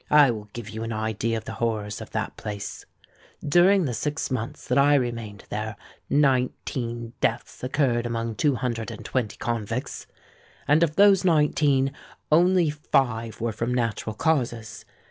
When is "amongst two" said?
8.07-8.55